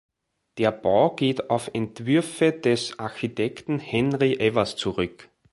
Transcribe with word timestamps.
Der 0.57 0.71
Bau 0.71 1.15
geht 1.15 1.51
auf 1.51 1.69
Entwürfe 1.75 2.53
des 2.53 2.97
Architekten 2.97 3.77
Henri 3.77 4.33
Evers 4.39 4.75
zurück. 4.75 5.29